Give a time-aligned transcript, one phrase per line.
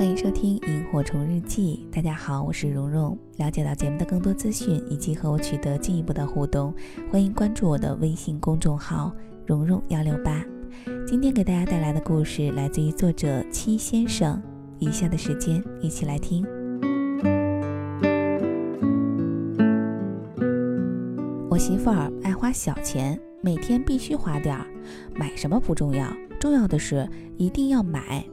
[0.00, 1.86] 欢迎收听《萤火虫日记》。
[1.94, 3.18] 大家好，我是蓉蓉。
[3.36, 6.72] 了解到节目的更多资讯以及和我取得进一步的互动，
[7.12, 10.42] 欢迎关注我的微信公众号“蓉蓉幺六八”。
[11.06, 14.42] 今天给大家带来的故事来自于作者七先生。
[14.78, 16.46] 以下的时间，一起来听。
[21.50, 24.66] 我媳妇儿爱花小钱，每天必须花点儿。
[25.14, 26.10] 买什么不重要，
[26.40, 27.06] 重要的是
[27.36, 28.24] 一定要买。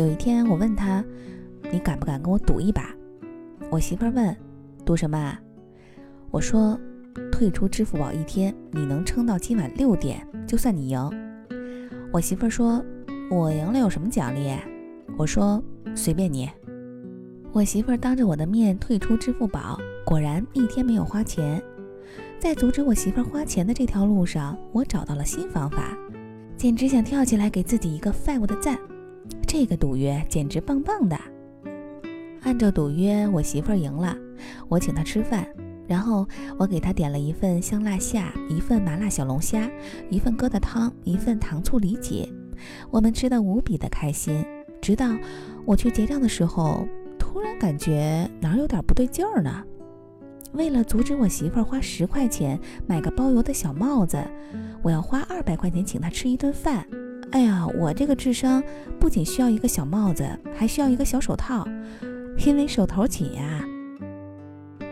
[0.00, 1.04] 有一天，我问他
[1.70, 2.90] ：“你敢不敢跟我赌一把？”
[3.70, 4.34] 我媳妇儿问
[4.82, 5.38] ：“赌什么啊？”
[6.32, 6.78] 我说
[7.30, 11.10] ：“退出支付宝一天，你能撑到今晚六点，就算你赢。”
[12.10, 12.82] 我媳妇儿说
[13.30, 14.50] ：“我赢了有什么奖励？”
[15.18, 15.62] 我说
[15.94, 16.48] ：“随便你。”
[17.52, 21.62] 我媳妇儿当着我的面退出支付宝，果然一天没有花钱。
[22.38, 25.94] 在阻止我媳妇儿花钱的这条路上，我找到了新方法，
[26.56, 28.78] 简直想跳起来给自己一个 five 的赞。
[29.52, 31.18] 这个赌约简直棒棒的。
[32.42, 34.16] 按照赌约，我媳妇儿赢了，
[34.68, 35.44] 我请她吃饭，
[35.88, 36.24] 然后
[36.56, 39.68] 我给她点了一份香辣虾，一份麻辣小龙虾，
[40.08, 42.32] 一份疙瘩汤，一份糖醋里脊。
[42.92, 44.46] 我们吃的无比的开心，
[44.80, 45.08] 直到
[45.64, 46.86] 我去结账的时候，
[47.18, 49.64] 突然感觉哪儿有点不对劲儿呢。
[50.52, 54.16] 为了阻止我媳妇儿花十块钱买个包邮的小帽子，
[54.80, 56.86] 我要花二百块钱请她吃一顿饭。
[57.32, 58.62] 哎呀，我这个智商
[58.98, 61.66] 不仅需要一个小帽子，还需要一个小手套，
[62.44, 63.64] 因为手头紧呀。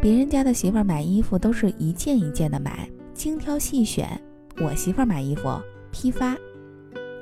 [0.00, 4.06] 别人家的媳妇儿买衣服都是一件一件的买，精挑细选；
[4.64, 5.60] 我媳妇儿买衣服
[5.90, 6.34] 批发，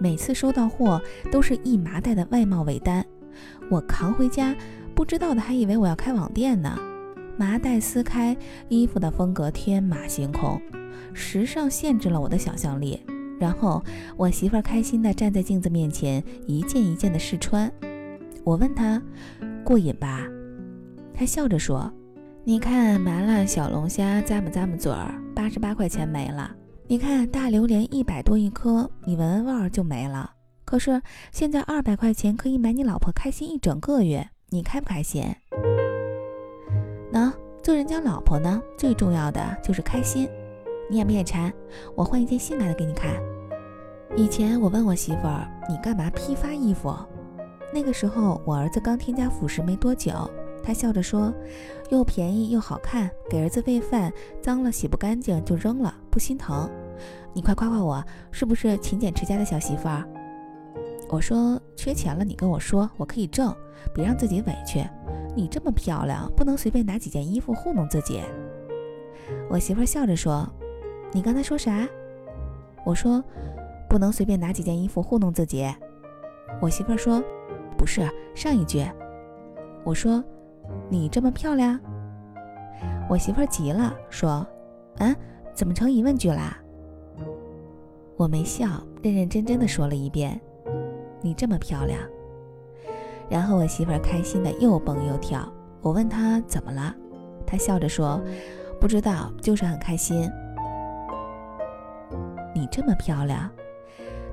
[0.00, 3.04] 每次收到货都是一麻袋的外贸尾单，
[3.70, 4.54] 我扛回家，
[4.94, 6.76] 不知道的还以为我要开网店呢。
[7.38, 8.36] 麻袋撕开，
[8.68, 10.60] 衣服的风格天马行空，
[11.14, 13.00] 时尚限制了我的想象力。
[13.38, 13.82] 然后
[14.16, 17.70] 我媳妇儿开心地站在镜子面前，一件一件地试穿。
[18.44, 19.02] 我问她
[19.64, 20.26] ：“过瘾吧？”
[21.12, 21.92] 她笑着说
[22.44, 26.54] ：“你看麻辣小龙虾咂么咂么嘴儿，八十八块钱没了。
[26.86, 30.30] 你看大榴莲一百多一颗，你闻闻味儿就没了。
[30.64, 31.02] 可是
[31.32, 35.24] 现在二百块钱可以买你老婆开心一整个月，你开不开心？”
[37.12, 40.28] 能做人家老婆呢，最重要的就是开心。
[40.88, 41.52] 你眼不眼馋？
[41.96, 43.14] 我换一件性感的给你看。
[44.16, 46.96] 以前我问我媳妇儿，你干嘛批发衣服？
[47.70, 50.10] 那个时候我儿子刚添加辅食没多久，
[50.62, 51.30] 她笑着说，
[51.90, 54.10] 又便宜又好看，给儿子喂饭，
[54.40, 56.66] 脏了洗不干净就扔了，不心疼。
[57.34, 60.02] 你快夸夸我，是不是勤俭持家的小媳妇儿？
[61.10, 63.54] 我说缺钱了，你跟我说，我可以挣，
[63.94, 64.82] 别让自己委屈。
[65.34, 68.22] 你这么漂亮，不能随便拿几件衣服糊弄自己。
[69.50, 70.48] 我媳妇儿笑着说
[71.12, 71.86] ：“你刚才说啥？”
[72.82, 73.22] 我说
[73.88, 75.66] ：“不能随便拿几件衣服糊弄自己。”
[76.60, 77.22] 我媳妇儿说
[77.76, 78.84] ：“不是上一句。”
[79.84, 80.22] 我说
[80.88, 81.78] ：“你这么漂亮。”
[83.08, 84.46] 我媳妇儿急了，说
[84.98, 85.14] ：“嗯，
[85.54, 86.58] 怎么成疑问句啦？”
[88.16, 88.66] 我没笑，
[89.02, 90.40] 认认真真的说了一遍
[91.20, 92.00] ：“你这么漂亮。”
[93.28, 95.46] 然后我媳妇儿开心的又蹦又跳。
[95.82, 96.94] 我问她怎么了，
[97.46, 98.20] 她笑着说
[98.80, 100.28] ：“不知道，就是很开心。”
[102.54, 103.50] 你这么漂亮，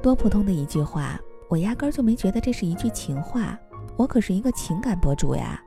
[0.03, 3.57] 多普通的一句话，我压根儿就没觉得这是一句情话。
[3.95, 5.63] 我可是一个情感博主呀，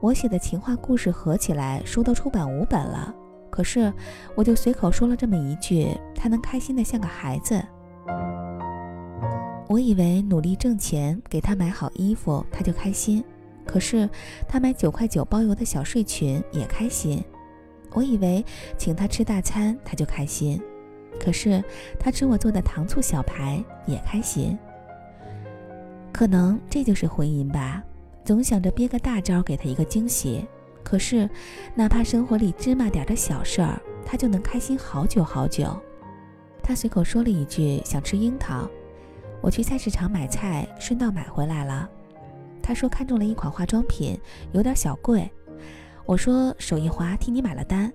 [0.00, 3.14] 我写的情话故事合起来书都出版五本了。
[3.48, 3.92] 可是
[4.34, 7.62] 我就随口说了这么一句，他能开心的像个孩子。
[9.68, 13.22] 我以为努力挣钱，给他买好衣服，他就开心。
[13.64, 14.10] 可是
[14.48, 17.22] 他买九块九包邮的小睡裙也开心。
[17.92, 18.44] 我以为
[18.76, 20.60] 请他吃大餐，他就开心。
[21.18, 21.62] 可是
[21.98, 24.58] 他吃我做的糖醋小排也开心。
[26.12, 27.82] 可能这就是婚姻吧，
[28.24, 30.44] 总想着憋个大招给他一个惊喜。
[30.82, 31.28] 可是
[31.74, 35.76] 哪怕生活里芝麻点的小事儿，他就能开心好久好久。
[36.62, 38.68] 他随口说了一句想吃樱桃。
[39.42, 41.88] 我去菜市场买菜，顺道买回来了。
[42.62, 44.18] 他说看中了一款化妆品，
[44.52, 45.30] 有点小贵。
[46.04, 47.92] 我说手一滑，替你买了单。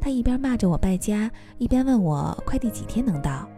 [0.00, 3.48] 他一边骂着我败家，一边问我快递几天能到。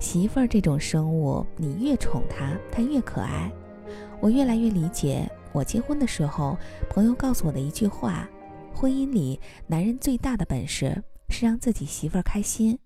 [0.00, 3.50] 媳妇儿这种生物，你越宠她，她越可爱。
[4.20, 6.56] 我越来越理解我结婚的时候
[6.88, 8.28] 朋友告诉我的一句话：
[8.74, 12.78] 婚姻里男人最大的本事是让自己媳妇儿开心。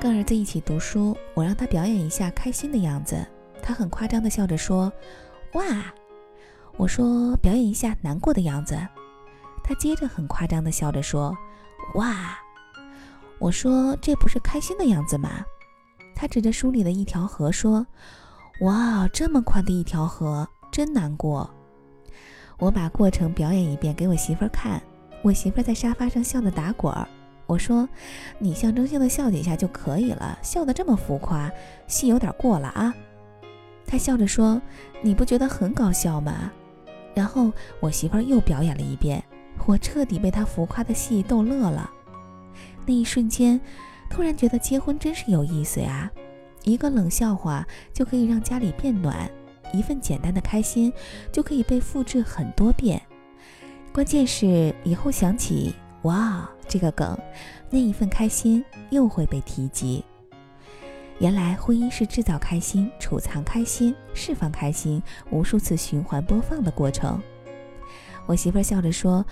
[0.00, 3.26] 跟儿子一起读书，我让他表演一下开心的样子。
[3.62, 4.92] 他很夸张地笑着说
[5.54, 5.64] ：“哇！”
[6.78, 8.78] 我说：“表演一下难过的样子。”
[9.62, 11.36] 他接着很夸张的笑着说
[11.96, 12.38] ：“哇！”
[13.38, 15.44] 我说：“这不是开心的样子吗？”
[16.14, 17.86] 他指着书里的一条河说
[18.62, 21.48] ：“哇，这么宽的一条河，真难过。”
[22.58, 24.82] 我把过程表演一遍给我媳妇儿看，
[25.22, 27.06] 我媳妇儿在沙发上笑得打滚儿。
[27.46, 27.88] 我说
[28.38, 31.50] ：“你象征性的笑几下就可以了，笑得这么浮夸，
[31.86, 32.94] 戏有点过了啊。”
[33.86, 34.60] 他笑着说
[35.02, 36.50] ：“你不觉得很搞笑吗？”
[37.18, 39.20] 然后我媳妇儿又表演了一遍，
[39.66, 41.90] 我彻底被她浮夸的戏逗乐了。
[42.86, 43.60] 那一瞬间，
[44.08, 46.08] 突然觉得结婚真是有意思呀！
[46.62, 49.28] 一个冷笑话就可以让家里变暖。
[49.72, 50.92] 一份简单的开心
[51.32, 53.02] 就可以被复制很多遍，
[53.92, 57.18] 关键是以后想起哇这个梗，
[57.68, 60.04] 那一份开心又会被提及。
[61.18, 67.20] 原来婚姻是制造开心、储藏开心、释放开心，无数次循环播放的过程。
[68.26, 69.24] 我媳妇笑着说：“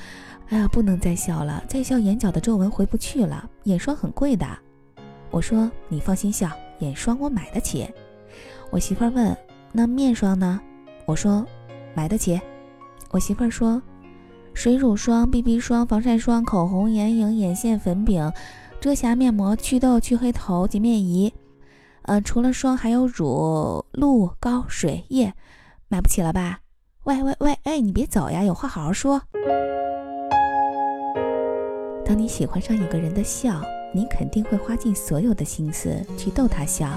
[0.49, 3.49] 哎呀，不能再笑了，再笑眼角的皱纹回不去了。
[3.65, 4.47] 眼霜很贵的。”
[5.31, 6.51] 我说：“你放心笑，
[6.81, 7.89] 眼霜我买得起。”
[8.71, 9.37] 我媳妇问。
[9.73, 10.59] 那面霜呢？
[11.05, 11.45] 我说
[11.95, 12.41] 买得起。
[13.11, 13.81] 我媳妇儿说，
[14.55, 18.33] 水乳霜、BB 霜、防晒霜、口红、眼影、眼线、粉饼、
[18.81, 21.33] 遮瑕面膜、祛痘、去黑头、洁面仪。
[22.07, 25.35] 呃，除了霜还有乳、露、膏、水液，
[25.89, 26.61] 买不起了吧？
[27.05, 29.23] 喂喂喂，哎，你别走呀，有话好好说。
[32.05, 33.61] 当你喜欢上一个人的笑，
[33.93, 36.89] 你肯定会花尽所有的心思去逗他笑。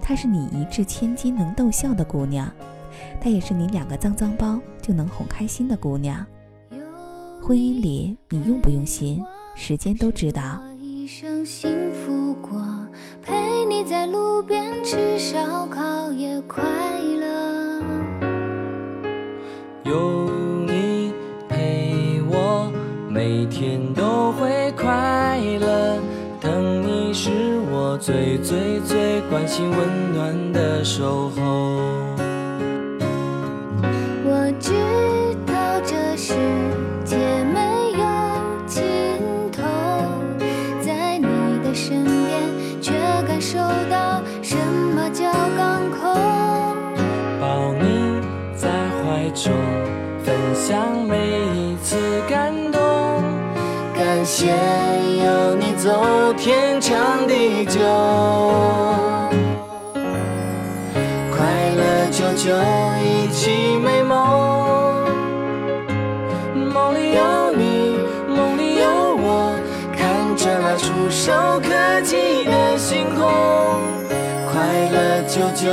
[0.00, 2.48] 她是你一掷千金能逗笑的姑娘，
[3.20, 6.24] 她也是你两个脏脏包就能哄开心的姑娘。
[7.42, 9.24] 婚姻里你用不用心，
[9.56, 10.62] 时间都知道。
[14.42, 16.62] 边吃烧烤也快
[17.20, 17.82] 乐。
[19.84, 20.28] 有
[20.66, 21.12] 你
[21.48, 22.70] 陪我，
[23.08, 25.98] 每天都会快乐。
[26.40, 27.30] 等你是
[27.70, 32.05] 我最最最关心温暖的守候。
[49.46, 49.54] 中，
[50.24, 51.16] 分享每
[51.54, 51.96] 一次
[52.28, 52.82] 感动。
[53.94, 54.46] 感谢
[55.24, 57.78] 有你走天长地久，
[61.30, 61.46] 快
[61.76, 62.52] 乐久久
[63.04, 65.06] 一起美梦。
[66.74, 68.84] 梦里有你，梦里有
[69.16, 69.54] 我，
[69.96, 71.32] 看着那触手
[71.62, 73.30] 可及的星空。
[74.50, 75.70] 快乐久久，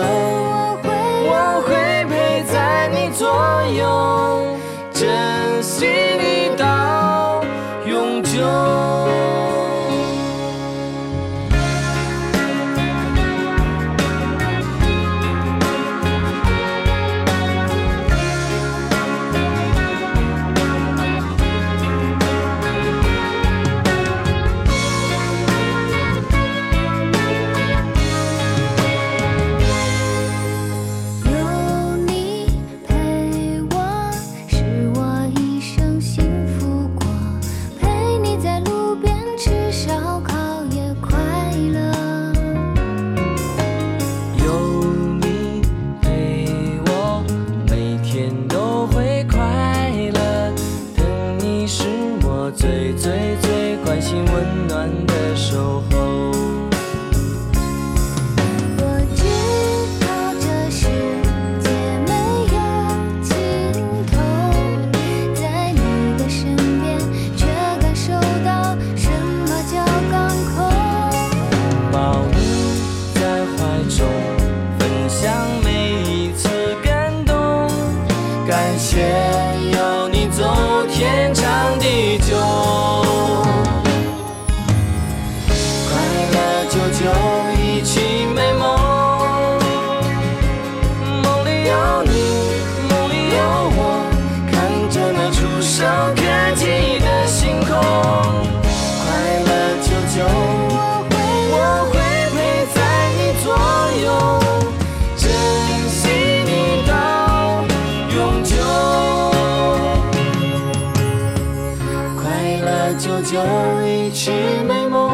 [113.25, 113.39] 就
[113.87, 114.31] 一起
[114.67, 115.09] 美梦，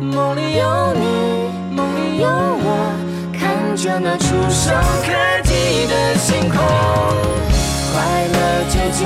[0.00, 1.04] 梦里有你，
[1.74, 2.94] 梦里有我，
[3.32, 4.70] 看着那触手
[5.02, 5.08] 可
[5.42, 6.58] 及的星空。
[7.92, 7.96] 快
[8.28, 8.36] 乐
[8.68, 9.02] 久久，